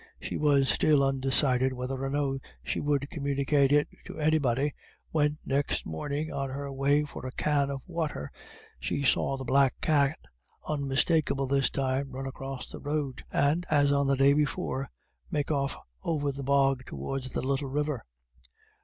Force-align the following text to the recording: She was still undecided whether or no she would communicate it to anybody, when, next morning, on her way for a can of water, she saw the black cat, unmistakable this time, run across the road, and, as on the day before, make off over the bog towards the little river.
She 0.19 0.35
was 0.35 0.67
still 0.67 1.03
undecided 1.03 1.73
whether 1.73 2.03
or 2.03 2.09
no 2.09 2.39
she 2.63 2.79
would 2.79 3.11
communicate 3.11 3.71
it 3.71 3.87
to 4.07 4.17
anybody, 4.17 4.73
when, 5.11 5.37
next 5.45 5.85
morning, 5.85 6.33
on 6.33 6.49
her 6.49 6.73
way 6.73 7.03
for 7.03 7.23
a 7.23 7.31
can 7.31 7.69
of 7.69 7.83
water, 7.87 8.31
she 8.79 9.03
saw 9.03 9.37
the 9.37 9.43
black 9.45 9.75
cat, 9.79 10.17
unmistakable 10.67 11.45
this 11.45 11.69
time, 11.69 12.09
run 12.13 12.25
across 12.25 12.67
the 12.67 12.79
road, 12.79 13.21
and, 13.31 13.67
as 13.69 13.91
on 13.91 14.07
the 14.07 14.15
day 14.17 14.33
before, 14.33 14.89
make 15.29 15.51
off 15.51 15.77
over 16.01 16.31
the 16.31 16.41
bog 16.41 16.81
towards 16.87 17.33
the 17.33 17.43
little 17.43 17.69
river. 17.69 18.03